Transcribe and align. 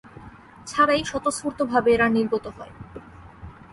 ছাড়াই 0.67 1.01
স্বতঃস্ফূর্ত 1.05 1.59
ভাবে 1.63 1.89
এরা 1.93 2.07
নির্গত 2.09 2.45
হয়। 2.57 2.73